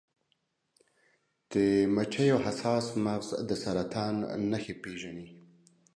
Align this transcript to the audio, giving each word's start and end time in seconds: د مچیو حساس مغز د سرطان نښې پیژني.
د 1.51 1.53
مچیو 1.95 2.37
حساس 2.45 2.85
مغز 3.05 3.29
د 3.47 3.49
سرطان 3.63 4.15
نښې 4.51 4.75
پیژني. 4.81 5.27